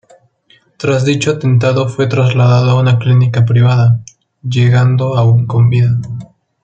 Tras 0.77 1.05
dicho 1.05 1.29
atentado 1.29 1.87
fue 1.87 2.07
trasladado 2.07 2.71
a 2.71 2.81
una 2.81 2.97
clínica 2.97 3.45
privada, 3.45 3.99
llegando 4.41 5.15
aún 5.15 5.45
con 5.45 5.69
vida. 5.69 5.91